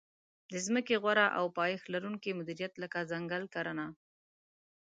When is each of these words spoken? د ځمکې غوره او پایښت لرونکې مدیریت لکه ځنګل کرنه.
د 0.51 0.53
ځمکې 0.65 0.95
غوره 1.03 1.27
او 1.37 1.45
پایښت 1.59 1.85
لرونکې 1.93 2.37
مدیریت 2.39 2.73
لکه 2.83 2.99
ځنګل 3.11 3.43
کرنه. 3.53 3.85